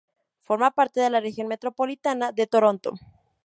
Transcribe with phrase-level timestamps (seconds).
[0.41, 2.93] Forma parte de la Región Metropolitana de Toronto.